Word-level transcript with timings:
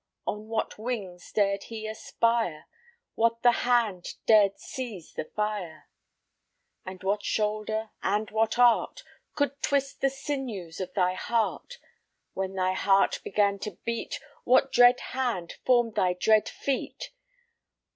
On 0.25 0.47
what 0.47 0.79
wings 0.79 1.31
dared 1.31 1.65
he 1.65 1.85
aspire? 1.87 2.65
What 3.13 3.43
the 3.43 3.51
hand 3.51 4.15
dared 4.25 4.57
seize 4.57 5.13
the 5.13 5.25
fire? 5.35 5.89
And 6.83 7.03
what 7.03 7.21
shoulder, 7.23 7.91
and 8.01 8.31
what 8.31 8.57
art, 8.57 9.03
Could 9.35 9.61
twist 9.61 10.01
the 10.01 10.09
sinews 10.09 10.79
of 10.81 10.91
thy 10.95 11.13
heart? 11.13 11.77
When 12.33 12.55
thy 12.55 12.73
heart 12.73 13.21
began 13.23 13.59
to 13.59 13.77
beat, 13.85 14.19
What 14.43 14.71
dread 14.71 14.99
hand 15.13 15.57
formed 15.67 15.93
thy 15.93 16.13
dread 16.13 16.49
feet? 16.49 17.11